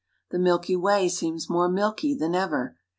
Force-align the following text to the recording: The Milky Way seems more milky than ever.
The 0.31 0.39
Milky 0.39 0.75
Way 0.75 1.09
seems 1.09 1.47
more 1.47 1.69
milky 1.69 2.15
than 2.15 2.33
ever. 2.33 2.75